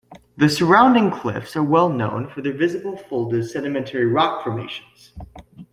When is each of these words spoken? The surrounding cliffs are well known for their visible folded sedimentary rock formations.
The 0.35 0.49
surrounding 0.49 1.11
cliffs 1.11 1.55
are 1.55 1.61
well 1.61 1.87
known 1.87 2.27
for 2.27 2.41
their 2.41 2.57
visible 2.57 2.97
folded 2.97 3.47
sedimentary 3.47 4.07
rock 4.07 4.43
formations. 4.43 5.11